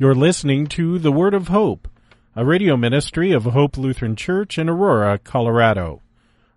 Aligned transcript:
You're 0.00 0.14
listening 0.14 0.68
to 0.68 1.00
The 1.00 1.10
Word 1.10 1.34
of 1.34 1.48
Hope, 1.48 1.88
a 2.36 2.44
radio 2.44 2.76
ministry 2.76 3.32
of 3.32 3.42
Hope 3.42 3.76
Lutheran 3.76 4.14
Church 4.14 4.56
in 4.56 4.68
Aurora, 4.68 5.18
Colorado. 5.18 6.02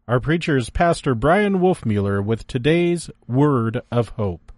Our 0.08 0.20
preacher 0.20 0.58
is 0.58 0.70
Pastor 0.70 1.16
Bryan 1.16 1.56
Wolfmueller 1.56 2.24
with 2.24 2.46
today's 2.46 3.10
Word 3.28 3.82
of 3.92 4.10
Hope. 4.10 4.52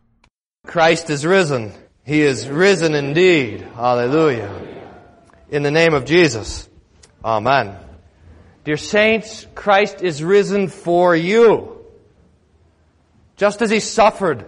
Christ 0.67 1.09
is 1.09 1.25
risen. 1.25 1.71
He 2.03 2.23
is 2.23 2.49
risen 2.49 2.93
indeed. 2.93 3.61
Hallelujah. 3.61 4.51
In 5.49 5.63
the 5.63 5.71
name 5.71 5.93
of 5.93 6.03
Jesus. 6.03 6.67
Amen. 7.23 7.77
Dear 8.65 8.75
saints, 8.75 9.47
Christ 9.55 10.01
is 10.01 10.21
risen 10.21 10.67
for 10.67 11.15
you. 11.15 11.85
Just 13.37 13.61
as 13.61 13.69
He 13.69 13.79
suffered 13.79 14.45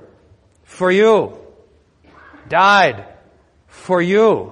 for 0.65 0.91
you, 0.91 1.37
died 2.49 3.14
for 3.85 4.01
you. 4.01 4.51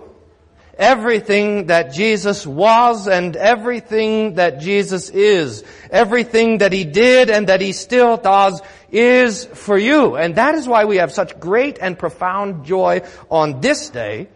Everything 0.77 1.67
that 1.67 1.93
Jesus 1.93 2.45
was 2.45 3.07
and 3.07 3.35
everything 3.35 4.35
that 4.35 4.59
Jesus 4.59 5.09
is, 5.09 5.63
everything 5.89 6.59
that 6.59 6.71
He 6.71 6.83
did 6.83 7.29
and 7.31 7.47
that 7.49 7.59
He 7.59 7.73
still 7.73 8.17
does 8.17 8.61
is 8.91 9.45
for 9.45 9.77
you. 9.77 10.15
And 10.17 10.35
that 10.35 10.55
is 10.55 10.67
why 10.67 10.85
we 10.85 10.97
have 10.97 11.11
such 11.11 11.39
great 11.39 11.79
and 11.81 11.97
profound 11.97 12.65
joy 12.65 13.01
on 13.29 13.59
this 13.59 13.89
day, 13.89 14.29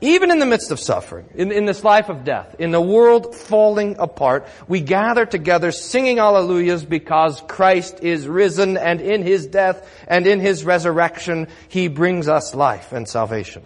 even 0.00 0.30
in 0.30 0.38
the 0.38 0.46
midst 0.46 0.70
of 0.70 0.78
suffering, 0.78 1.26
in, 1.34 1.50
in 1.50 1.64
this 1.64 1.82
life 1.82 2.08
of 2.08 2.22
death, 2.24 2.56
in 2.60 2.70
the 2.70 2.80
world 2.80 3.34
falling 3.34 3.96
apart, 3.98 4.46
we 4.68 4.80
gather 4.80 5.26
together 5.26 5.72
singing 5.72 6.18
alleluias 6.18 6.88
because 6.88 7.40
Christ 7.48 8.02
is 8.02 8.28
risen 8.28 8.76
and 8.76 9.00
in 9.00 9.22
His 9.22 9.46
death 9.46 9.88
and 10.06 10.28
in 10.28 10.38
His 10.38 10.64
resurrection, 10.64 11.48
He 11.68 11.88
brings 11.88 12.28
us 12.28 12.54
life 12.54 12.92
and 12.92 13.08
salvation 13.08 13.64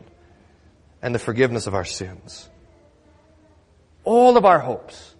and 1.03 1.15
the 1.15 1.19
forgiveness 1.19 1.67
of 1.67 1.75
our 1.75 1.85
sins. 1.85 2.49
All 4.05 4.37
of 4.37 4.45
our 4.45 4.59
hopes 4.59 5.15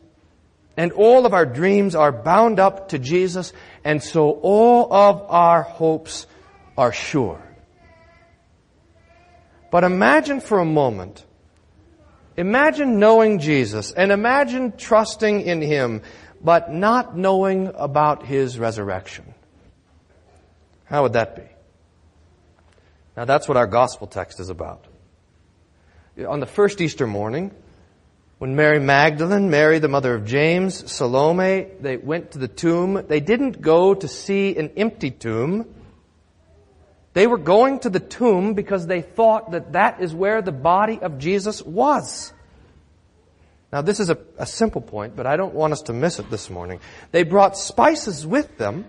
and 0.79 0.93
all 0.93 1.27
of 1.27 1.35
our 1.35 1.45
dreams 1.45 1.97
are 1.97 2.13
bound 2.13 2.61
up 2.61 2.91
to 2.91 3.01
Jesus, 3.01 3.53
and 3.83 4.01
so 4.01 4.31
all 4.31 4.93
of 4.93 5.23
our 5.29 5.63
hopes 5.63 6.29
are 6.77 6.93
sure. 6.93 7.43
But 9.73 9.83
imagine 9.83 10.41
for 10.41 10.61
a 10.61 10.65
moment, 10.65 11.25
imagine 12.37 13.01
knowing 13.01 13.41
Jesus 13.41 13.93
and 13.93 14.13
imagine 14.13 14.77
trusting 14.77 15.41
in 15.41 15.61
Him, 15.61 16.03
but 16.43 16.73
not 16.73 17.17
knowing 17.17 17.73
about 17.75 18.25
His 18.25 18.57
resurrection. 18.57 19.35
How 20.85 21.03
would 21.03 21.15
that 21.15 21.35
be? 21.35 21.43
Now 23.17 23.25
that's 23.25 23.49
what 23.49 23.57
our 23.57 23.67
gospel 23.67 24.07
text 24.07 24.39
is 24.39 24.49
about 24.49 24.87
on 26.27 26.41
the 26.41 26.47
first 26.47 26.81
Easter 26.81 27.07
morning, 27.07 27.53
when 28.39 28.57
Mary 28.57 28.79
Magdalene, 28.79 29.51
Mary 29.51 29.79
the 29.79 29.89
mother 29.89 30.15
of 30.15 30.25
James, 30.25 30.91
Salome, 30.91 31.67
they 31.81 31.97
went 31.97 32.33
to 32.33 32.39
the 32.39 32.49
tomb, 32.49 33.05
they 33.09 33.21
didn't 33.21 33.61
go 33.61 33.95
to 33.95 34.09
see 34.09 34.57
an 34.57 34.71
empty 34.77 35.11
tomb. 35.11 35.67
They 37.15 37.27
were 37.27 37.39
going 37.39 37.81
to 37.81 37.91
the 37.91 38.01
tomb 38.01 38.55
because 38.55 38.87
they 38.87 39.03
thought 39.03 39.53
that 39.53 39.73
that 39.73 40.01
is 40.01 40.15
where 40.15 40.41
the 40.41 40.53
body 40.53 41.01
of 41.01 41.19
Jesus 41.19 41.63
was. 41.63 42.33
Now 43.73 43.83
this 43.83 44.01
is 44.01 44.09
a, 44.09 44.19
a 44.39 44.47
simple 44.47 44.81
point, 44.81 45.17
but 45.17 45.27
I 45.27 45.37
don't 45.37 45.55
want 45.55 45.73
us 45.73 45.83
to 45.83 45.93
miss 45.93 46.19
it 46.19 46.31
this 46.31 46.49
morning. 46.49 46.81
They 47.11 47.25
brought 47.25 47.57
spices 47.57 48.27
with 48.27 48.57
them 48.57 48.87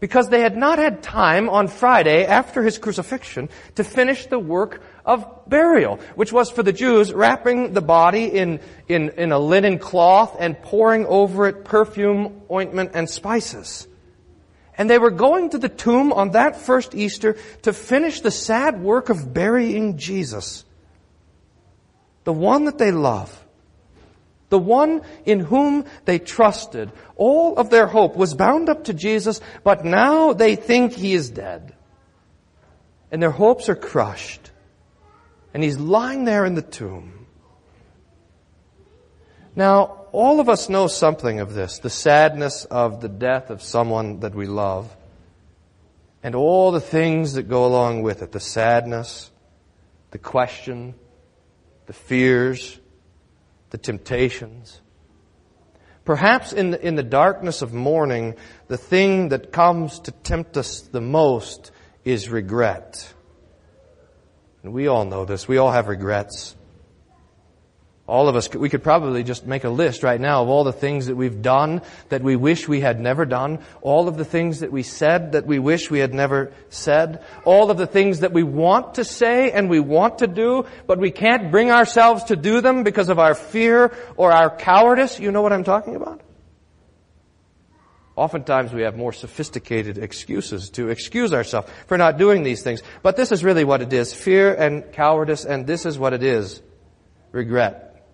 because 0.00 0.28
they 0.30 0.40
had 0.40 0.56
not 0.56 0.78
had 0.78 1.02
time 1.02 1.48
on 1.48 1.68
Friday 1.68 2.24
after 2.24 2.62
his 2.62 2.78
crucifixion 2.78 3.50
to 3.74 3.84
finish 3.84 4.26
the 4.26 4.38
work 4.38 4.82
of 5.04 5.26
burial, 5.48 5.98
which 6.14 6.32
was 6.32 6.50
for 6.50 6.62
the 6.62 6.72
Jews 6.72 7.12
wrapping 7.12 7.72
the 7.72 7.80
body 7.80 8.24
in, 8.24 8.60
in, 8.88 9.10
in 9.10 9.32
a 9.32 9.38
linen 9.38 9.78
cloth 9.78 10.36
and 10.38 10.60
pouring 10.60 11.06
over 11.06 11.46
it 11.46 11.64
perfume, 11.64 12.42
ointment, 12.50 12.92
and 12.94 13.08
spices. 13.08 13.86
And 14.76 14.88
they 14.88 14.98
were 14.98 15.10
going 15.10 15.50
to 15.50 15.58
the 15.58 15.68
tomb 15.68 16.12
on 16.12 16.30
that 16.30 16.56
first 16.56 16.94
Easter 16.94 17.36
to 17.62 17.72
finish 17.72 18.20
the 18.20 18.30
sad 18.30 18.80
work 18.80 19.08
of 19.08 19.34
burying 19.34 19.98
Jesus. 19.98 20.64
The 22.24 22.32
one 22.32 22.64
that 22.64 22.78
they 22.78 22.90
love 22.90 23.36
the 24.50 24.58
one 24.58 25.02
in 25.24 25.40
whom 25.40 25.84
they 26.04 26.18
trusted. 26.18 26.92
All 27.16 27.56
of 27.56 27.70
their 27.70 27.86
hope 27.86 28.16
was 28.16 28.34
bound 28.34 28.68
up 28.68 28.84
to 28.84 28.94
Jesus, 28.94 29.40
but 29.64 29.84
now 29.84 30.34
they 30.34 30.56
think 30.56 30.92
he 30.92 31.14
is 31.14 31.30
dead. 31.30 31.72
And 33.10 33.22
their 33.22 33.30
hopes 33.30 33.68
are 33.68 33.76
crushed. 33.76 34.49
And 35.52 35.62
he's 35.62 35.78
lying 35.78 36.24
there 36.24 36.44
in 36.44 36.54
the 36.54 36.62
tomb. 36.62 37.26
Now, 39.56 40.06
all 40.12 40.40
of 40.40 40.48
us 40.48 40.68
know 40.68 40.86
something 40.86 41.40
of 41.40 41.54
this, 41.54 41.78
the 41.78 41.90
sadness 41.90 42.64
of 42.64 43.00
the 43.00 43.08
death 43.08 43.50
of 43.50 43.62
someone 43.62 44.20
that 44.20 44.34
we 44.34 44.46
love, 44.46 44.94
and 46.22 46.34
all 46.34 46.72
the 46.72 46.80
things 46.80 47.34
that 47.34 47.44
go 47.44 47.66
along 47.66 48.02
with 48.02 48.22
it, 48.22 48.32
the 48.32 48.40
sadness, 48.40 49.30
the 50.10 50.18
question, 50.18 50.94
the 51.86 51.92
fears, 51.92 52.78
the 53.70 53.78
temptations. 53.78 54.80
Perhaps 56.04 56.52
in 56.52 56.72
the, 56.72 56.86
in 56.86 56.94
the 56.96 57.02
darkness 57.02 57.62
of 57.62 57.72
mourning, 57.72 58.34
the 58.68 58.76
thing 58.76 59.28
that 59.28 59.52
comes 59.52 60.00
to 60.00 60.10
tempt 60.10 60.56
us 60.56 60.80
the 60.80 61.00
most 61.00 61.70
is 62.04 62.28
regret. 62.28 63.12
And 64.62 64.72
we 64.72 64.88
all 64.88 65.04
know 65.04 65.24
this. 65.24 65.48
We 65.48 65.58
all 65.58 65.70
have 65.70 65.88
regrets. 65.88 66.56
All 68.06 68.28
of 68.28 68.34
us, 68.34 68.52
we 68.52 68.68
could 68.68 68.82
probably 68.82 69.22
just 69.22 69.46
make 69.46 69.62
a 69.62 69.68
list 69.70 70.02
right 70.02 70.20
now 70.20 70.42
of 70.42 70.48
all 70.48 70.64
the 70.64 70.72
things 70.72 71.06
that 71.06 71.14
we've 71.14 71.42
done 71.42 71.80
that 72.08 72.24
we 72.24 72.34
wish 72.34 72.66
we 72.66 72.80
had 72.80 72.98
never 72.98 73.24
done, 73.24 73.60
all 73.82 74.08
of 74.08 74.16
the 74.16 74.24
things 74.24 74.60
that 74.60 74.72
we 74.72 74.82
said 74.82 75.32
that 75.32 75.46
we 75.46 75.60
wish 75.60 75.92
we 75.92 76.00
had 76.00 76.12
never 76.12 76.52
said, 76.70 77.22
all 77.44 77.70
of 77.70 77.78
the 77.78 77.86
things 77.86 78.20
that 78.20 78.32
we 78.32 78.42
want 78.42 78.94
to 78.94 79.04
say 79.04 79.52
and 79.52 79.70
we 79.70 79.78
want 79.78 80.18
to 80.18 80.26
do, 80.26 80.66
but 80.88 80.98
we 80.98 81.12
can't 81.12 81.52
bring 81.52 81.70
ourselves 81.70 82.24
to 82.24 82.36
do 82.36 82.60
them 82.60 82.82
because 82.82 83.10
of 83.10 83.20
our 83.20 83.36
fear 83.36 83.94
or 84.16 84.32
our 84.32 84.50
cowardice. 84.50 85.20
You 85.20 85.30
know 85.30 85.42
what 85.42 85.52
I'm 85.52 85.64
talking 85.64 85.94
about? 85.94 86.20
Oftentimes 88.20 88.74
we 88.74 88.82
have 88.82 88.98
more 88.98 89.14
sophisticated 89.14 89.96
excuses 89.96 90.68
to 90.72 90.90
excuse 90.90 91.32
ourselves 91.32 91.70
for 91.86 91.96
not 91.96 92.18
doing 92.18 92.42
these 92.42 92.62
things. 92.62 92.82
But 93.02 93.16
this 93.16 93.32
is 93.32 93.42
really 93.42 93.64
what 93.64 93.80
it 93.80 93.94
is. 93.94 94.12
Fear 94.12 94.52
and 94.56 94.92
cowardice, 94.92 95.46
and 95.46 95.66
this 95.66 95.86
is 95.86 95.98
what 95.98 96.12
it 96.12 96.22
is. 96.22 96.60
Regret. 97.32 98.04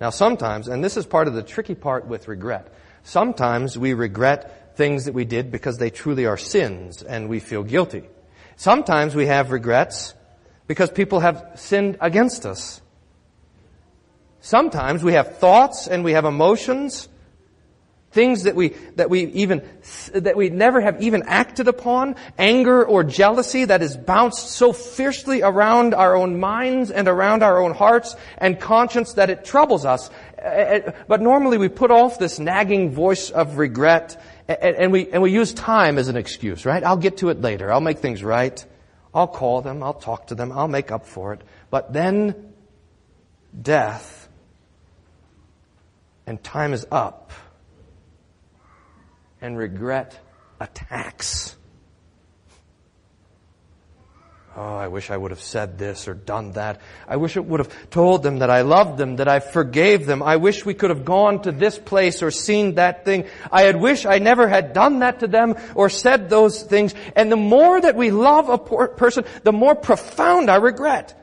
Now 0.00 0.08
sometimes, 0.08 0.66
and 0.66 0.82
this 0.82 0.96
is 0.96 1.04
part 1.04 1.28
of 1.28 1.34
the 1.34 1.42
tricky 1.42 1.74
part 1.74 2.06
with 2.06 2.26
regret, 2.26 2.72
sometimes 3.02 3.76
we 3.76 3.92
regret 3.92 4.78
things 4.78 5.04
that 5.04 5.12
we 5.12 5.26
did 5.26 5.50
because 5.50 5.76
they 5.76 5.90
truly 5.90 6.24
are 6.24 6.38
sins 6.38 7.02
and 7.02 7.28
we 7.28 7.38
feel 7.38 7.62
guilty. 7.62 8.08
Sometimes 8.56 9.14
we 9.14 9.26
have 9.26 9.50
regrets 9.50 10.14
because 10.66 10.90
people 10.90 11.20
have 11.20 11.50
sinned 11.56 11.98
against 12.00 12.46
us. 12.46 12.80
Sometimes 14.40 15.04
we 15.04 15.12
have 15.12 15.36
thoughts 15.36 15.86
and 15.86 16.02
we 16.02 16.12
have 16.12 16.24
emotions 16.24 17.10
Things 18.12 18.42
that 18.42 18.54
we, 18.54 18.68
that 18.96 19.08
we 19.08 19.24
even, 19.24 19.66
that 20.12 20.36
we 20.36 20.50
never 20.50 20.82
have 20.82 21.02
even 21.02 21.22
acted 21.22 21.66
upon, 21.66 22.16
anger 22.38 22.84
or 22.84 23.04
jealousy 23.04 23.64
that 23.64 23.80
is 23.80 23.96
bounced 23.96 24.50
so 24.50 24.74
fiercely 24.74 25.40
around 25.40 25.94
our 25.94 26.14
own 26.14 26.38
minds 26.38 26.90
and 26.90 27.08
around 27.08 27.42
our 27.42 27.62
own 27.62 27.72
hearts 27.72 28.14
and 28.36 28.60
conscience 28.60 29.14
that 29.14 29.30
it 29.30 29.46
troubles 29.46 29.86
us. 29.86 30.10
But 30.36 31.22
normally 31.22 31.56
we 31.56 31.70
put 31.70 31.90
off 31.90 32.18
this 32.18 32.38
nagging 32.38 32.92
voice 32.92 33.30
of 33.30 33.56
regret 33.56 34.22
and 34.46 34.92
we, 34.92 35.10
and 35.10 35.22
we 35.22 35.32
use 35.32 35.54
time 35.54 35.96
as 35.96 36.08
an 36.08 36.16
excuse, 36.16 36.66
right? 36.66 36.84
I'll 36.84 36.98
get 36.98 37.18
to 37.18 37.30
it 37.30 37.40
later. 37.40 37.72
I'll 37.72 37.80
make 37.80 38.00
things 38.00 38.22
right. 38.22 38.62
I'll 39.14 39.26
call 39.28 39.62
them. 39.62 39.82
I'll 39.82 39.94
talk 39.94 40.26
to 40.26 40.34
them. 40.34 40.52
I'll 40.52 40.68
make 40.68 40.92
up 40.92 41.06
for 41.06 41.32
it. 41.32 41.40
But 41.70 41.94
then 41.94 42.52
death 43.58 44.28
and 46.26 46.42
time 46.42 46.74
is 46.74 46.86
up 46.90 47.30
and 49.42 49.58
regret 49.58 50.18
attacks. 50.60 51.56
Oh, 54.54 54.76
I 54.76 54.88
wish 54.88 55.10
I 55.10 55.16
would 55.16 55.30
have 55.30 55.40
said 55.40 55.78
this 55.78 56.08
or 56.08 56.12
done 56.12 56.52
that. 56.52 56.82
I 57.08 57.16
wish 57.16 57.38
it 57.38 57.44
would 57.44 57.60
have 57.60 57.90
told 57.90 58.22
them 58.22 58.40
that 58.40 58.50
I 58.50 58.60
loved 58.60 58.98
them, 58.98 59.16
that 59.16 59.26
I 59.26 59.40
forgave 59.40 60.04
them. 60.04 60.22
I 60.22 60.36
wish 60.36 60.66
we 60.66 60.74
could 60.74 60.90
have 60.90 61.06
gone 61.06 61.40
to 61.42 61.52
this 61.52 61.78
place 61.78 62.22
or 62.22 62.30
seen 62.30 62.74
that 62.74 63.06
thing. 63.06 63.24
I 63.50 63.62
had 63.62 63.80
wished 63.80 64.04
I 64.04 64.18
never 64.18 64.46
had 64.46 64.74
done 64.74 64.98
that 64.98 65.20
to 65.20 65.26
them 65.26 65.56
or 65.74 65.88
said 65.88 66.28
those 66.28 66.62
things. 66.62 66.94
And 67.16 67.32
the 67.32 67.36
more 67.36 67.80
that 67.80 67.96
we 67.96 68.10
love 68.10 68.50
a 68.50 68.58
person, 68.58 69.24
the 69.42 69.52
more 69.52 69.74
profound 69.74 70.50
our 70.50 70.60
regret. 70.60 71.18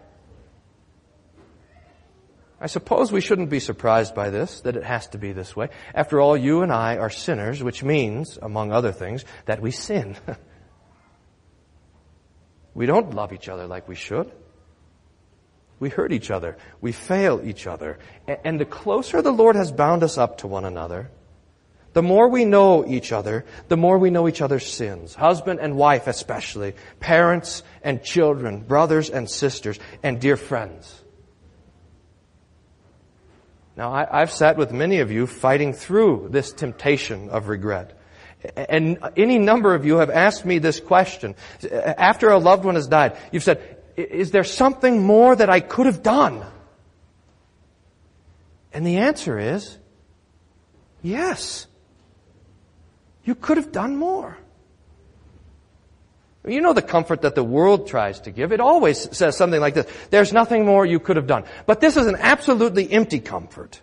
I 2.62 2.68
suppose 2.68 3.12
we 3.12 3.22
shouldn't 3.22 3.50
be 3.50 3.60
surprised 3.60 4.14
by 4.14 4.30
this, 4.30 4.62
that 4.62 4.76
it 4.76 4.84
has 4.84 5.08
to 5.10 5.18
be 5.18 5.32
this 5.32 5.56
way. 5.56 5.70
After 5.96 6.20
all, 6.20 6.36
you 6.36 6.62
and 6.62 6.74
I 6.74 6.98
are 6.98 7.10
sinners, 7.10 7.64
which 7.64 7.84
means, 7.84 8.38
among 8.42 8.72
other 8.72 8.92
things, 8.92 9.24
that 9.46 9.62
we 9.62 9.72
sin. 9.72 10.18
we 12.74 12.86
don't 12.86 13.14
love 13.14 13.32
each 13.32 13.48
other 13.48 13.66
like 13.66 13.88
we 13.88 13.96
should. 13.96 14.32
We 15.80 15.90
hurt 15.90 16.12
each 16.12 16.30
other. 16.30 16.58
We 16.82 16.92
fail 16.92 17.42
each 17.44 17.66
other. 17.66 18.00
And 18.28 18.60
the 18.60 18.66
closer 18.66 19.22
the 19.22 19.32
Lord 19.32 19.56
has 19.56 19.72
bound 19.72 20.04
us 20.04 20.18
up 20.18 20.40
to 20.40 20.48
one 20.48 20.66
another, 20.66 21.10
the 21.94 22.04
more 22.04 22.28
we 22.28 22.46
know 22.46 22.86
each 22.86 23.12
other, 23.12 23.46
the 23.68 23.78
more 23.78 23.98
we 23.98 24.12
know 24.12 24.28
each 24.28 24.42
other's 24.42 24.72
sins. 24.72 25.16
Husband 25.16 25.60
and 25.60 25.76
wife 25.76 26.08
especially. 26.08 26.76
Parents 27.00 27.64
and 27.82 28.04
children. 28.04 28.62
Brothers 28.62 29.10
and 29.10 29.30
sisters. 29.30 29.80
And 30.04 30.22
dear 30.22 30.38
friends. 30.38 31.04
Now, 33.80 33.94
I, 33.94 34.20
have 34.20 34.30
sat 34.30 34.58
with 34.58 34.74
many 34.74 35.00
of 35.00 35.10
you 35.10 35.26
fighting 35.26 35.72
through 35.72 36.28
this 36.32 36.52
temptation 36.52 37.30
of 37.30 37.48
regret. 37.48 37.98
And 38.58 38.98
any 39.16 39.38
number 39.40 39.74
of 39.74 39.86
you 39.86 40.00
have 40.00 40.10
asked 40.10 40.44
me 40.46 40.60
this 40.60 40.82
question. 40.82 41.34
After 41.72 42.28
a 42.28 42.40
loved 42.40 42.66
one 42.66 42.76
has 42.76 42.88
died, 42.88 43.16
you've 43.32 43.44
said, 43.44 43.78
is 43.96 44.32
there 44.32 44.44
something 44.44 45.02
more 45.02 45.34
that 45.34 45.50
I 45.50 45.62
could 45.62 45.86
have 45.86 46.04
done? 46.04 46.46
And 48.74 48.86
the 48.86 48.98
answer 48.98 49.40
is, 49.40 49.78
yes. 51.02 51.66
You 53.24 53.34
could 53.34 53.56
have 53.56 53.72
done 53.72 53.96
more. 53.96 54.38
You 56.48 56.62
know 56.62 56.74
the 56.74 56.82
comfort 56.82 57.22
that 57.24 57.36
the 57.36 57.44
world 57.44 57.88
tries 57.88 58.22
to 58.22 58.32
give. 58.32 58.54
It 58.54 58.62
always 58.62 59.16
says 59.16 59.36
something 59.36 59.60
like 59.60 59.74
this. 59.74 59.88
There's 60.10 60.32
nothing 60.32 60.66
more 60.66 60.86
you 60.86 61.00
could 61.00 61.18
have 61.18 61.28
done. 61.28 61.44
But 61.66 61.82
this 61.82 61.98
is 61.98 62.08
an 62.08 62.16
absolutely 62.18 62.90
empty 62.92 63.20
comfort. 63.20 63.82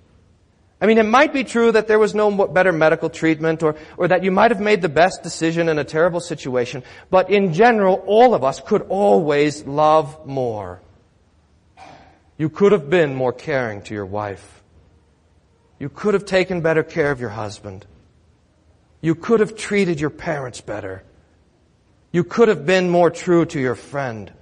I 0.80 0.86
mean, 0.86 0.98
it 0.98 1.04
might 1.04 1.32
be 1.32 1.44
true 1.44 1.72
that 1.72 1.86
there 1.86 1.98
was 1.98 2.14
no 2.14 2.30
better 2.48 2.72
medical 2.72 3.08
treatment 3.08 3.62
or, 3.62 3.76
or 3.96 4.08
that 4.08 4.24
you 4.24 4.30
might 4.30 4.50
have 4.50 4.60
made 4.60 4.82
the 4.82 4.90
best 4.90 5.22
decision 5.22 5.68
in 5.68 5.78
a 5.78 5.84
terrible 5.84 6.20
situation, 6.20 6.82
but 7.10 7.30
in 7.30 7.54
general, 7.54 8.02
all 8.06 8.34
of 8.34 8.44
us 8.44 8.60
could 8.60 8.82
always 8.82 9.64
love 9.64 10.26
more. 10.26 10.82
You 12.36 12.50
could 12.50 12.72
have 12.72 12.90
been 12.90 13.14
more 13.14 13.32
caring 13.32 13.82
to 13.82 13.94
your 13.94 14.04
wife. 14.04 14.62
You 15.78 15.88
could 15.88 16.12
have 16.12 16.26
taken 16.26 16.60
better 16.60 16.82
care 16.82 17.10
of 17.10 17.20
your 17.20 17.30
husband. 17.30 17.86
You 19.00 19.14
could 19.14 19.40
have 19.40 19.56
treated 19.56 19.98
your 19.98 20.10
parents 20.10 20.60
better. 20.60 21.02
You 22.16 22.24
could 22.24 22.48
have 22.48 22.64
been 22.64 22.88
more 22.88 23.10
true 23.10 23.44
to 23.44 23.60
your 23.60 23.74
friend. 23.74 24.32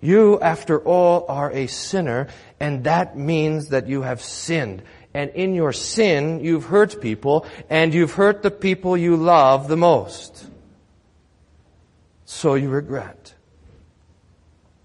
You, 0.00 0.40
after 0.40 0.80
all, 0.80 1.26
are 1.28 1.52
a 1.52 1.66
sinner, 1.66 2.28
and 2.58 2.84
that 2.84 3.18
means 3.18 3.68
that 3.68 3.86
you 3.86 4.00
have 4.00 4.22
sinned. 4.22 4.82
And 5.12 5.28
in 5.32 5.52
your 5.52 5.74
sin, 5.74 6.40
you've 6.42 6.64
hurt 6.64 7.02
people, 7.02 7.44
and 7.68 7.92
you've 7.92 8.14
hurt 8.14 8.40
the 8.42 8.50
people 8.50 8.96
you 8.96 9.16
love 9.16 9.68
the 9.68 9.76
most. 9.76 10.46
So 12.24 12.54
you 12.54 12.70
regret. 12.70 13.34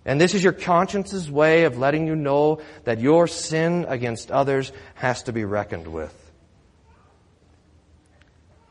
And 0.03 0.19
this 0.19 0.33
is 0.33 0.43
your 0.43 0.51
conscience's 0.51 1.31
way 1.31 1.63
of 1.63 1.77
letting 1.77 2.07
you 2.07 2.15
know 2.17 2.59
that 2.83 2.99
your 2.99 3.25
sin 3.27 3.85
against 3.87 4.31
others 4.31 4.73
has 4.95 5.23
to 5.23 5.31
be 5.31 5.45
reckoned 5.45 5.87
with. 5.87 6.13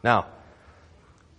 Now, 0.05 0.27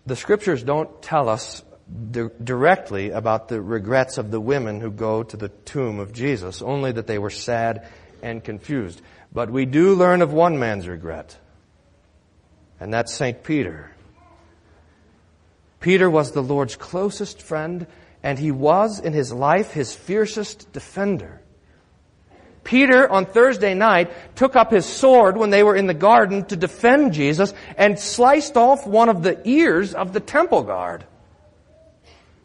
the 0.06 0.16
scriptures 0.16 0.64
don't 0.64 1.02
tell 1.02 1.30
us 1.30 1.64
di- 2.12 2.30
directly 2.44 3.12
about 3.12 3.48
the 3.48 3.62
regrets 3.62 4.18
of 4.18 4.32
the 4.32 4.40
women 4.40 4.80
who 4.80 4.92
go 4.92 5.24
to 5.24 5.38
the 5.38 5.50
tomb 5.50 6.00
of 6.00 6.14
Jesus, 6.14 6.62
only 6.62 6.92
that 6.92 7.08
they 7.08 7.20
were 7.20 7.30
sad 7.30 7.88
and 8.22 8.44
confused. 8.44 9.02
But 9.34 9.50
we 9.50 9.66
do 9.66 9.96
learn 9.96 10.22
of 10.22 10.34
one 10.34 10.60
man's 10.60 10.88
regret, 10.88 11.38
and 12.80 12.94
that's 12.94 13.14
St. 13.14 13.44
Peter. 13.44 13.92
Peter 15.80 16.10
was 16.10 16.32
the 16.32 16.44
Lord's 16.44 16.76
closest 16.76 17.42
friend, 17.42 17.88
and 18.22 18.38
he 18.38 18.52
was 18.52 19.00
in 19.00 19.14
his 19.14 19.34
life 19.34 19.72
his 19.72 19.96
fiercest 19.96 20.72
defender. 20.72 21.41
Peter 22.64 23.10
on 23.10 23.26
Thursday 23.26 23.74
night 23.74 24.12
took 24.36 24.56
up 24.56 24.72
his 24.72 24.86
sword 24.86 25.38
when 25.38 25.50
they 25.50 25.64
were 25.64 25.76
in 25.76 25.88
the 25.88 25.94
garden 25.94 26.46
to 26.46 26.56
defend 26.56 27.14
Jesus 27.14 27.54
and 27.78 28.00
sliced 28.00 28.56
off 28.56 28.86
one 28.86 29.10
of 29.10 29.24
the 29.24 29.40
ears 29.48 29.94
of 29.94 30.14
the 30.14 30.20
temple 30.20 30.64
guard. 30.64 31.06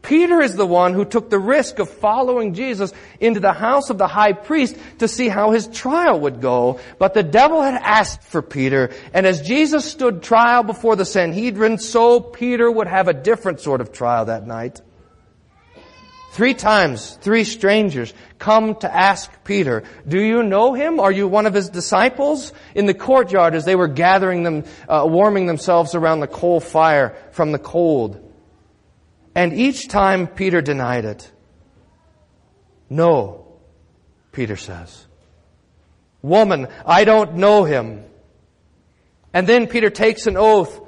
Peter 0.07 0.41
is 0.41 0.55
the 0.55 0.67
one 0.67 0.95
who 0.95 1.05
took 1.05 1.31
the 1.31 1.39
risk 1.39 1.81
of 1.81 1.91
following 1.91 2.55
Jesus 2.55 2.93
into 3.19 3.41
the 3.41 3.53
house 3.53 3.91
of 3.91 3.99
the 3.99 4.07
high 4.07 4.33
priest 4.33 4.77
to 5.01 5.09
see 5.09 5.29
how 5.29 5.51
his 5.51 5.67
trial 5.67 6.21
would 6.21 6.41
go. 6.41 6.79
But 7.01 7.13
the 7.13 7.25
devil 7.25 7.61
had 7.61 7.75
asked 7.75 8.23
for 8.23 8.41
Peter, 8.41 8.93
and 9.13 9.27
as 9.27 9.43
Jesus 9.43 9.85
stood 9.85 10.23
trial 10.23 10.63
before 10.63 10.95
the 10.95 11.05
Sanhedrin, 11.05 11.79
so 11.79 12.21
Peter 12.21 12.71
would 12.71 12.87
have 12.87 13.09
a 13.09 13.15
different 13.15 13.61
sort 13.61 13.81
of 13.81 13.91
trial 13.91 14.27
that 14.27 14.47
night. 14.47 14.81
Three 16.33 16.55
times, 16.55 17.17
three 17.23 17.45
strangers 17.45 18.13
come 18.39 18.75
to 18.77 18.95
ask 18.95 19.31
Peter, 19.45 19.85
do 20.07 20.21
you 20.21 20.43
know 20.43 20.75
him? 20.75 21.01
Are 21.01 21.11
you 21.11 21.27
one 21.27 21.47
of 21.47 21.55
his 21.55 21.71
disciples? 21.71 22.53
In 22.75 22.85
the 22.85 22.93
courtyard 22.93 23.55
as 23.55 23.65
they 23.65 23.75
were 23.75 23.89
gathering 23.89 24.43
them, 24.43 24.65
uh, 24.87 25.07
warming 25.09 25.47
themselves 25.47 25.95
around 25.95 26.21
the 26.21 26.27
coal 26.27 26.61
fire 26.61 27.17
from 27.33 27.53
the 27.53 27.59
cold. 27.59 28.23
And 29.35 29.55
each 29.55 29.89
time 29.89 30.27
Peter 30.27 30.61
denied 30.61 31.07
it. 31.07 31.31
No, 32.91 33.47
Peter 34.33 34.57
says. 34.57 35.07
Woman, 36.23 36.69
I 36.85 37.05
don't 37.05 37.37
know 37.37 37.65
him. 37.65 38.05
And 39.33 39.47
then 39.47 39.67
Peter 39.67 39.91
takes 39.91 40.27
an 40.27 40.37
oath. 40.37 40.81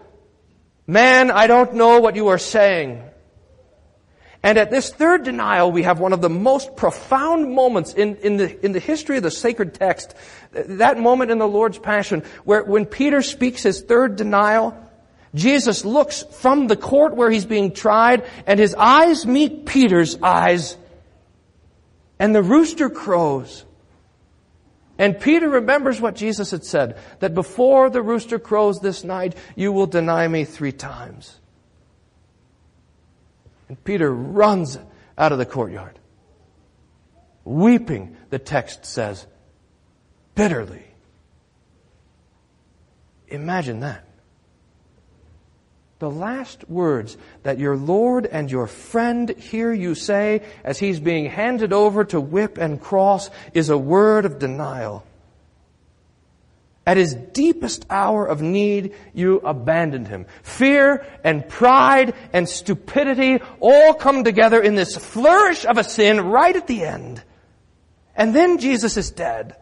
Man, 0.87 1.31
I 1.31 1.47
don't 1.47 1.75
know 1.75 2.01
what 2.01 2.17
you 2.17 2.29
are 2.29 2.39
saying. 2.39 3.03
And 4.43 4.57
at 4.57 4.71
this 4.71 4.91
third 4.91 5.25
denial, 5.25 5.73
we 5.73 5.83
have 5.83 5.99
one 5.99 6.13
of 6.13 6.21
the 6.21 6.31
most 6.31 6.77
profound 6.77 7.53
moments 7.53 7.93
in, 7.93 8.17
in, 8.17 8.37
the, 8.37 8.65
in 8.65 8.73
the 8.73 8.79
history 8.79 9.17
of 9.17 9.25
the 9.25 9.31
sacred 9.31 9.75
text. 9.75 10.15
That 10.53 10.99
moment 10.99 11.31
in 11.31 11.39
the 11.39 11.49
Lord's 11.49 11.79
Passion, 11.79 12.23
where 12.45 12.63
when 12.63 12.87
Peter 12.87 13.21
speaks 13.21 13.65
his 13.65 13.83
third 13.83 14.17
denial, 14.17 14.77
Jesus 15.35 15.85
looks 15.85 16.23
from 16.23 16.69
the 16.69 16.77
court 16.77 17.17
where 17.17 17.31
he's 17.31 17.47
being 17.47 17.73
tried 17.73 18.25
and 18.47 18.61
his 18.61 18.75
eyes 18.75 19.27
meet 19.27 19.67
Peter's 19.67 20.17
eyes. 20.23 20.77
And 22.19 22.35
the 22.35 22.43
rooster 22.43 22.89
crows. 22.89 23.65
And 24.99 25.21
Peter 25.21 25.49
remembers 25.49 26.01
what 26.01 26.17
Jesus 26.17 26.51
had 26.51 26.65
said, 26.65 26.97
that 27.21 27.35
before 27.35 27.91
the 27.91 28.03
rooster 28.03 28.39
crows 28.39 28.81
this 28.81 29.05
night, 29.05 29.37
you 29.55 29.71
will 29.73 29.87
deny 29.87 30.27
me 30.27 30.45
three 30.45 30.73
times. 30.73 31.38
And 33.69 33.83
Peter 33.85 34.13
runs 34.13 34.79
out 35.17 35.33
of 35.33 35.39
the 35.39 35.47
courtyard. 35.47 35.99
Weeping, 37.45 38.17
the 38.31 38.39
text 38.39 38.85
says, 38.85 39.27
bitterly. 40.35 40.85
Imagine 43.29 43.81
that 43.81 44.09
the 45.99 46.11
last 46.11 46.69
words 46.69 47.17
that 47.43 47.59
your 47.59 47.77
Lord 47.77 48.27
and 48.27 48.51
your 48.51 48.67
friend 48.67 49.29
hear 49.31 49.73
you 49.73 49.95
say 49.95 50.43
as 50.63 50.79
he's 50.79 51.01
being 51.01 51.27
handed 51.27 51.73
over 51.73 52.05
to 52.07 52.21
whip 52.21 52.57
and 52.57 52.81
cross 52.81 53.31
is 53.53 53.69
a 53.69 53.79
word 53.79 54.25
of 54.25 54.39
denial. 54.39 55.05
At 56.89 56.97
his 56.97 57.13
deepest 57.13 57.85
hour 57.91 58.25
of 58.25 58.41
need, 58.41 58.95
you 59.13 59.41
abandoned 59.41 60.09
him. 60.09 60.25
Fear 60.43 61.05
and 61.23 61.47
pride 61.47 62.15
and 62.33 62.49
stupidity 62.49 63.41
all 63.61 63.93
come 63.93 64.25
together 64.25 64.59
in 64.59 64.75
this 64.75 64.97
flourish 64.97 65.67
of 65.67 65.77
a 65.77 65.85
sin 65.85 66.19
right 66.19 66.57
at 66.57 66.67
the 66.67 66.85
end. 66.85 67.23
And 68.17 68.35
then 68.35 68.57
Jesus 68.57 68.97
is 68.97 69.11
dead. 69.11 69.55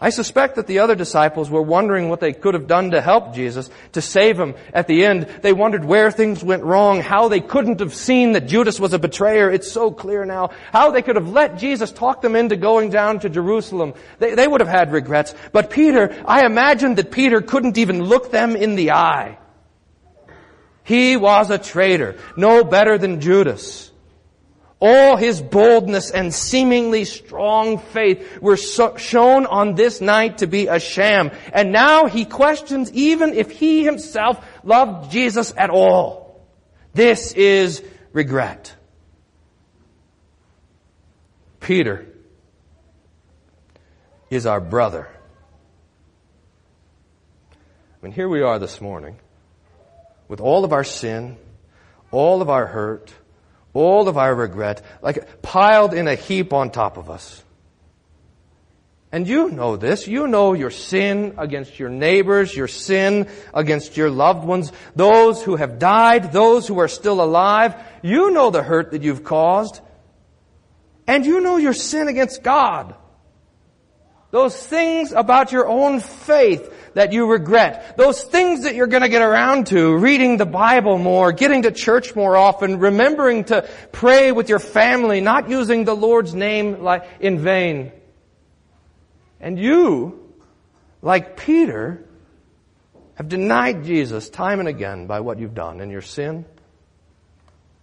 I 0.00 0.10
suspect 0.10 0.54
that 0.54 0.68
the 0.68 0.78
other 0.78 0.94
disciples 0.94 1.50
were 1.50 1.62
wondering 1.62 2.08
what 2.08 2.20
they 2.20 2.32
could 2.32 2.54
have 2.54 2.68
done 2.68 2.92
to 2.92 3.00
help 3.00 3.34
Jesus, 3.34 3.68
to 3.92 4.00
save 4.00 4.38
him. 4.38 4.54
At 4.72 4.86
the 4.86 5.04
end, 5.04 5.26
they 5.42 5.52
wondered 5.52 5.84
where 5.84 6.12
things 6.12 6.44
went 6.44 6.62
wrong, 6.62 7.00
how 7.00 7.26
they 7.26 7.40
couldn't 7.40 7.80
have 7.80 7.92
seen 7.92 8.32
that 8.32 8.46
Judas 8.46 8.78
was 8.78 8.92
a 8.92 9.00
betrayer. 9.00 9.50
It's 9.50 9.72
so 9.72 9.90
clear 9.90 10.24
now. 10.24 10.50
How 10.72 10.92
they 10.92 11.02
could 11.02 11.16
have 11.16 11.28
let 11.28 11.58
Jesus 11.58 11.90
talk 11.90 12.22
them 12.22 12.36
into 12.36 12.54
going 12.54 12.90
down 12.90 13.18
to 13.20 13.28
Jerusalem. 13.28 13.94
They, 14.20 14.36
they 14.36 14.46
would 14.46 14.60
have 14.60 14.68
had 14.68 14.92
regrets. 14.92 15.34
But 15.50 15.70
Peter, 15.70 16.14
I 16.24 16.46
imagine 16.46 16.94
that 16.94 17.10
Peter 17.10 17.40
couldn't 17.40 17.76
even 17.76 18.04
look 18.04 18.30
them 18.30 18.54
in 18.54 18.76
the 18.76 18.92
eye. 18.92 19.38
He 20.84 21.16
was 21.16 21.50
a 21.50 21.58
traitor, 21.58 22.18
no 22.36 22.62
better 22.62 22.98
than 22.98 23.20
Judas. 23.20 23.90
All 24.80 25.16
his 25.16 25.42
boldness 25.42 26.12
and 26.12 26.32
seemingly 26.32 27.04
strong 27.04 27.78
faith 27.78 28.40
were 28.40 28.56
so 28.56 28.96
shown 28.96 29.44
on 29.44 29.74
this 29.74 30.00
night 30.00 30.38
to 30.38 30.46
be 30.46 30.68
a 30.68 30.78
sham. 30.78 31.32
And 31.52 31.72
now 31.72 32.06
he 32.06 32.24
questions 32.24 32.92
even 32.92 33.34
if 33.34 33.50
he 33.50 33.84
himself 33.84 34.44
loved 34.62 35.10
Jesus 35.10 35.52
at 35.56 35.70
all. 35.70 36.46
This 36.94 37.32
is 37.32 37.82
regret. 38.12 38.74
Peter 41.58 42.06
is 44.30 44.46
our 44.46 44.60
brother. 44.60 45.08
I 47.52 47.56
mean, 48.06 48.12
here 48.12 48.28
we 48.28 48.42
are 48.42 48.60
this 48.60 48.80
morning 48.80 49.18
with 50.28 50.40
all 50.40 50.64
of 50.64 50.72
our 50.72 50.84
sin, 50.84 51.36
all 52.12 52.42
of 52.42 52.48
our 52.48 52.66
hurt, 52.66 53.12
all 53.78 54.08
of 54.08 54.18
our 54.18 54.34
regret, 54.34 54.82
like 55.00 55.40
piled 55.40 55.94
in 55.94 56.08
a 56.08 56.16
heap 56.16 56.52
on 56.52 56.70
top 56.70 56.96
of 56.96 57.08
us. 57.08 57.42
And 59.10 59.26
you 59.26 59.48
know 59.50 59.76
this. 59.76 60.06
You 60.06 60.26
know 60.26 60.52
your 60.52 60.70
sin 60.70 61.34
against 61.38 61.78
your 61.78 61.88
neighbors, 61.88 62.54
your 62.54 62.68
sin 62.68 63.28
against 63.54 63.96
your 63.96 64.10
loved 64.10 64.44
ones, 64.44 64.70
those 64.96 65.42
who 65.42 65.56
have 65.56 65.78
died, 65.78 66.32
those 66.32 66.68
who 66.68 66.78
are 66.78 66.88
still 66.88 67.22
alive. 67.22 67.74
You 68.02 68.30
know 68.30 68.50
the 68.50 68.62
hurt 68.62 68.90
that 68.90 69.02
you've 69.02 69.24
caused. 69.24 69.80
And 71.06 71.24
you 71.24 71.40
know 71.40 71.56
your 71.56 71.72
sin 71.72 72.08
against 72.08 72.42
God. 72.42 72.94
Those 74.30 74.54
things 74.54 75.12
about 75.12 75.52
your 75.52 75.66
own 75.66 76.00
faith 76.00 76.92
that 76.92 77.12
you 77.12 77.26
regret. 77.26 77.96
Those 77.96 78.22
things 78.22 78.64
that 78.64 78.74
you're 78.74 78.86
going 78.86 79.02
to 79.02 79.08
get 79.08 79.22
around 79.22 79.68
to, 79.68 79.96
reading 79.96 80.36
the 80.36 80.44
Bible 80.44 80.98
more, 80.98 81.32
getting 81.32 81.62
to 81.62 81.70
church 81.70 82.14
more 82.14 82.36
often, 82.36 82.78
remembering 82.78 83.44
to 83.44 83.66
pray 83.92 84.32
with 84.32 84.50
your 84.50 84.58
family, 84.58 85.22
not 85.22 85.48
using 85.48 85.84
the 85.84 85.96
Lord's 85.96 86.34
name 86.34 86.86
in 87.20 87.38
vain. 87.38 87.92
And 89.40 89.58
you, 89.58 90.34
like 91.00 91.38
Peter, 91.38 92.04
have 93.14 93.28
denied 93.28 93.84
Jesus 93.84 94.28
time 94.28 94.60
and 94.60 94.68
again 94.68 95.06
by 95.06 95.20
what 95.20 95.38
you've 95.38 95.54
done 95.54 95.80
in 95.80 95.88
your 95.88 96.02
sin, 96.02 96.44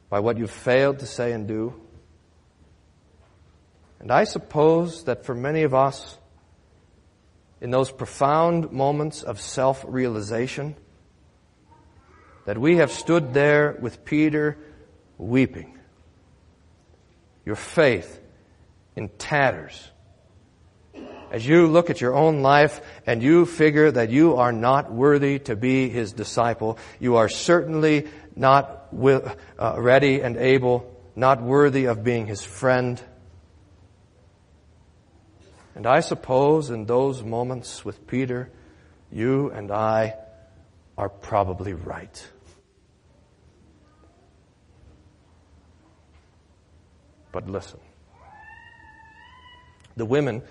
by 0.10 0.20
what 0.20 0.38
you've 0.38 0.52
failed 0.52 1.00
to 1.00 1.08
say 1.08 1.32
and 1.32 1.48
do. 1.48 1.74
And 4.00 4.12
I 4.12 4.26
suppose 4.26 5.06
that 5.06 5.26
for 5.26 5.34
many 5.34 5.64
of 5.64 5.74
us, 5.74 6.18
in 7.66 7.72
those 7.72 7.92
profound 7.92 8.72
moments 8.72 9.24
of 9.24 9.42
self-realization, 9.42 10.76
that 12.46 12.60
we 12.60 12.78
have 12.78 12.92
stood 12.92 13.34
there 13.34 13.76
with 13.82 14.06
Peter 14.06 14.56
weeping, 15.18 15.76
your 17.44 17.56
faith 17.56 18.22
in 18.96 19.10
tatters, 19.10 19.90
as 21.32 21.44
you 21.48 21.66
look 21.66 21.90
at 21.90 22.00
your 22.00 22.14
own 22.14 22.44
life 22.44 22.82
and 23.08 23.24
you 23.24 23.48
figure 23.48 23.90
that 23.90 24.12
you 24.12 24.36
are 24.36 24.52
not 24.52 24.94
worthy 24.94 25.40
to 25.40 25.56
be 25.56 25.90
his 25.90 26.14
disciple, 26.14 26.78
you 27.00 27.16
are 27.16 27.28
certainly 27.28 28.08
not 28.36 28.90
uh, 28.94 29.74
ready 29.80 30.22
and 30.22 30.38
able, 30.38 31.02
not 31.16 31.42
worthy 31.42 31.86
of 31.86 32.04
being 32.04 32.28
his 32.28 32.44
friend. 32.44 33.02
And 35.76 35.86
I 35.86 36.00
suppose 36.00 36.70
in 36.70 36.86
those 36.86 37.22
moments 37.22 37.84
with 37.84 38.08
Peter, 38.08 38.50
you 39.12 39.52
and 39.52 39.72
I 39.72 40.16
are 40.98 41.10
probably 41.10 41.74
right. 41.74 42.28
But 47.34 47.50
listen. 47.50 47.82
The 49.98 50.06
women 50.06 50.42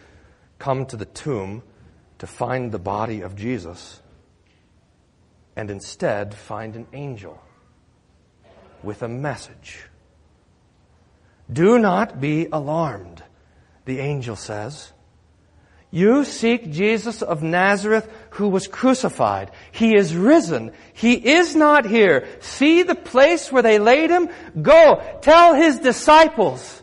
come 0.59 0.87
to 0.87 0.97
the 0.97 1.07
tomb 1.07 1.63
to 2.19 2.27
find 2.27 2.71
the 2.71 2.79
body 2.79 3.23
of 3.23 3.37
Jesus 3.37 4.01
and 5.57 5.71
instead 5.71 6.35
find 6.35 6.77
an 6.77 6.87
angel 6.93 7.41
with 8.83 9.03
a 9.03 9.09
message. 9.09 9.85
Do 11.53 11.79
not 11.79 12.21
be 12.21 12.49
alarmed, 12.51 13.23
the 13.85 14.01
angel 14.01 14.37
says. 14.37 14.94
You 15.95 16.25
seek 16.25 16.73
Jesus 16.73 17.23
of 17.23 17.45
Nazareth 17.45 18.11
who 18.31 18.49
was 18.49 18.67
crucified. 18.67 19.53
He 19.71 19.97
is 19.97 20.17
risen. 20.17 20.73
He 20.93 21.13
is 21.15 21.55
not 21.55 21.87
here. 21.87 22.27
See 22.41 22.83
the 22.83 22.97
place 22.97 23.53
where 23.53 23.63
they 23.63 23.79
laid 23.79 24.11
him? 24.11 24.29
Go, 24.61 25.01
tell 25.21 25.55
his 25.55 25.79
disciples 25.79 26.83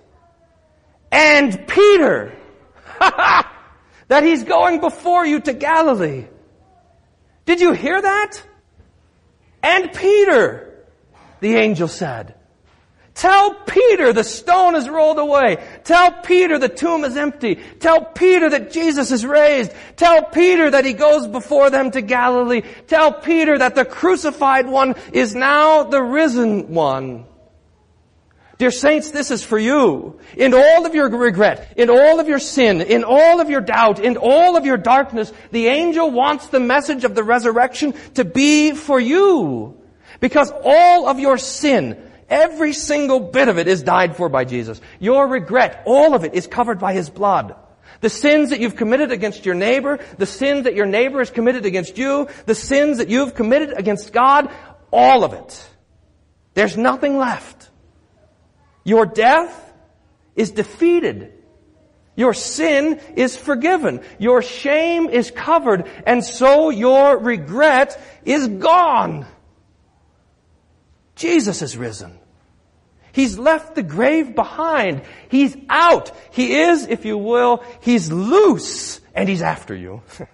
and 1.12 1.68
Peter. 1.68 2.32
that 3.01 4.24
he's 4.24 4.46
going 4.46 4.80
before 4.80 5.25
you 5.25 5.41
to 5.41 5.51
Galilee. 5.51 6.27
Did 7.46 7.60
you 7.60 7.74
hear 7.74 8.01
that? 8.01 8.41
And 9.62 9.91
Peter, 9.91 10.86
the 11.41 11.58
angel 11.58 11.89
said. 11.89 12.36
Tell 13.13 13.53
Peter 13.53 14.13
the 14.13 14.24
stone 14.24 14.75
is 14.75 14.88
rolled 14.88 15.20
away. 15.20 15.58
Tell 15.84 16.12
Peter 16.12 16.58
the 16.58 16.70
tomb 16.70 17.03
is 17.03 17.18
empty. 17.18 17.56
Tell 17.80 18.06
Peter 18.06 18.50
that 18.50 18.72
Jesus 18.72 19.12
is 19.12 19.25
raised. 19.25 19.72
Tell 19.98 20.24
Peter 20.24 20.72
that 20.72 20.86
he 20.86 20.94
goes 20.94 21.27
before 21.27 21.70
them 21.70 21.91
to 21.91 22.01
Galilee. 22.01 22.62
Tell 22.88 23.12
Peter 23.13 23.58
that 23.58 23.75
the 23.75 23.86
crucified 23.86 24.68
one 24.68 24.96
is 25.12 25.36
now 25.36 25.84
the 25.84 26.01
risen 26.01 26.74
one. 26.74 27.25
Dear 28.58 28.72
saints, 28.72 29.10
this 29.10 29.32
is 29.32 29.44
for 29.44 29.58
you. 29.58 30.20
In 30.38 30.53
all 30.53 30.86
of 30.86 30.94
your 30.94 31.10
regret, 31.10 31.74
in 31.77 31.89
all 31.89 32.20
of 32.20 32.27
your 32.27 32.38
sin, 32.38 32.80
in 32.82 33.03
all 33.03 33.41
of 33.41 33.50
your 33.50 33.62
doubt, 33.62 34.00
in 34.00 34.18
all 34.18 34.56
of 34.56 34.68
your 34.68 34.77
darkness, 34.77 35.34
the 35.50 35.65
angel 35.65 36.12
wants 36.12 36.48
the 36.48 36.60
message 36.60 37.03
of 37.03 37.15
the 37.15 37.24
resurrection 37.24 37.96
to 38.13 38.24
be 38.24 38.74
for 38.74 39.00
you. 39.00 39.82
Because 40.20 40.53
all 40.63 41.08
of 41.08 41.20
your 41.20 41.39
sin, 41.39 42.11
every 42.32 42.74
single 42.74 43.20
bit 43.20 43.50
of 43.50 43.60
it 43.60 43.68
is 43.68 43.84
died 43.84 44.16
for 44.16 44.30
by 44.30 44.46
Jesus. 44.46 44.82
Your 45.00 45.28
regret, 45.28 45.84
all 45.86 46.16
of 46.16 46.24
it 46.24 46.34
is 46.34 46.48
covered 46.48 46.80
by 46.80 46.94
His 46.94 47.10
blood. 47.10 47.56
The 48.00 48.10
sins 48.10 48.50
that 48.50 48.60
you've 48.60 48.76
committed 48.76 49.12
against 49.12 49.46
your 49.46 49.54
neighbor, 49.54 50.00
the 50.18 50.26
sins 50.26 50.64
that 50.64 50.74
your 50.74 50.88
neighbor 50.88 51.20
has 51.20 51.30
committed 51.30 51.66
against 51.66 51.98
you, 51.98 52.28
the 52.48 52.56
sins 52.56 52.98
that 52.98 53.10
you've 53.10 53.36
committed 53.36 53.74
against 53.78 54.12
God, 54.12 54.50
all 54.92 55.24
of 55.24 55.34
it. 55.34 55.70
There's 56.54 56.78
nothing 56.78 57.18
left. 57.18 57.70
Your 58.84 59.06
death 59.06 59.74
is 60.36 60.52
defeated. 60.52 61.34
Your 62.16 62.34
sin 62.34 63.00
is 63.16 63.38
forgiven. 63.38 64.02
Your 64.20 64.42
shame 64.42 65.10
is 65.10 65.32
covered. 65.32 65.88
And 66.06 66.24
so 66.24 66.70
your 66.70 67.18
regret 67.18 68.02
is 68.26 68.48
gone. 68.48 69.26
Jesus 71.16 71.62
is 71.62 71.78
risen. 71.78 72.21
He's 73.12 73.38
left 73.38 73.75
the 73.75 73.84
grave 73.84 74.36
behind. 74.36 75.01
He's 75.30 75.56
out. 75.70 76.12
He 76.32 76.60
is, 76.60 76.88
if 76.88 77.06
you 77.06 77.18
will, 77.18 77.63
he's 77.82 78.12
loose 78.12 79.00
and 79.13 79.27
he's 79.27 79.41
after 79.41 79.75
you. 79.75 80.01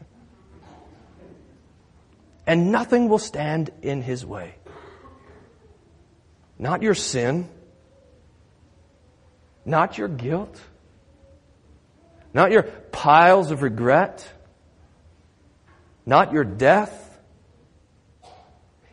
and 2.48 2.72
nothing 2.72 3.10
will 3.10 3.20
stand 3.20 3.72
in 3.82 4.02
his 4.02 4.26
way. 4.26 4.56
Not 6.60 6.82
your 6.82 6.96
sin, 6.96 7.50
not 9.66 9.98
your 9.98 10.08
guilt. 10.08 10.60
Not 12.34 12.52
your 12.52 12.64
piles 12.64 13.52
of 13.52 13.64
regret. 13.64 14.28
Not 16.06 16.32
your 16.32 16.44
death. 16.44 17.07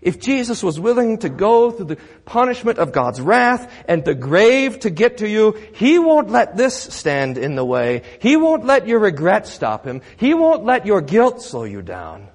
If 0.04 0.20
Jesus 0.20 0.62
was 0.62 0.78
willing 0.78 1.16
to 1.18 1.30
go 1.30 1.70
through 1.70 1.86
the 1.86 1.98
punishment 2.26 2.78
of 2.78 2.92
God's 2.92 3.22
wrath 3.22 3.72
and 3.88 4.04
the 4.04 4.14
grave 4.14 4.80
to 4.80 4.90
get 4.90 5.16
to 5.18 5.28
you, 5.28 5.58
He 5.72 5.98
won't 5.98 6.28
let 6.28 6.58
this 6.58 6.76
stand 6.76 7.38
in 7.38 7.54
the 7.54 7.64
way. 7.64 8.02
He 8.20 8.36
won't 8.36 8.66
let 8.66 8.86
your 8.86 8.98
regret 8.98 9.46
stop 9.46 9.86
Him. 9.86 10.02
He 10.18 10.34
won't 10.34 10.62
let 10.62 10.84
your 10.84 11.00
guilt 11.00 11.40
slow 11.40 11.64
you 11.64 11.80
down. 11.80 12.28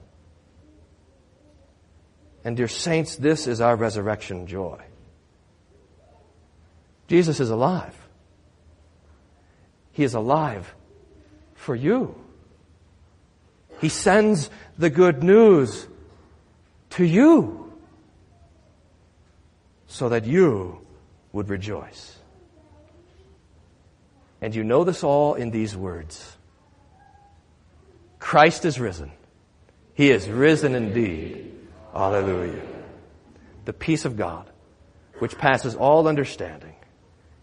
And 2.44 2.58
dear 2.58 2.68
saints, 2.68 3.18
this 3.18 3.46
is 3.46 3.62
our 3.62 3.76
resurrection 3.76 4.48
joy. 4.48 4.82
Jesus 7.08 7.40
is 7.40 7.52
alive. 7.52 7.96
He 9.92 10.04
is 10.04 10.16
alive 10.16 10.74
for 11.54 11.76
you. 11.76 12.16
He 13.80 13.90
sends 13.90 14.50
the 14.80 14.90
good 14.90 15.22
news 15.22 15.88
to 16.92 17.06
you 17.06 17.74
so 19.88 20.10
that 20.10 20.26
you 20.26 20.86
would 21.32 21.50
rejoice. 21.50 22.18
And 24.42 24.56
you 24.56 24.64
know 24.64 24.84
this 24.84 25.04
all 25.04 25.36
in 25.36 25.52
these 25.52 25.76
words. 25.76 26.38
Christ 28.20 28.66
is 28.66 28.80
risen. 28.80 29.12
He 29.94 30.12
is 30.12 30.30
risen 30.30 30.76
indeed. 30.76 31.54
Hallelujah. 31.94 32.62
The 33.66 33.74
peace 33.74 34.06
of 34.06 34.16
God, 34.16 34.50
which 35.20 35.38
passes 35.38 35.76
all 35.76 36.08
understanding, 36.08 36.76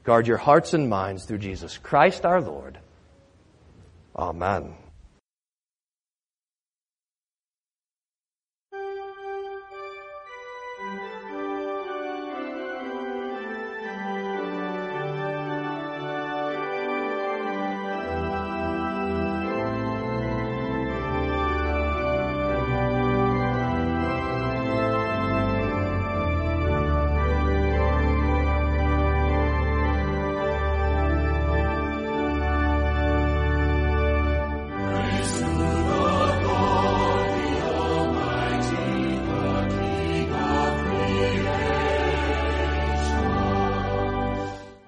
Guard 0.07 0.29
your 0.29 0.37
hearts 0.37 0.73
and 0.73 0.89
minds 0.89 1.25
through 1.25 1.39
Jesus 1.39 1.79
Christ 1.79 2.25
our 2.25 2.41
Lord. 2.41 2.79
Amen. 4.15 4.75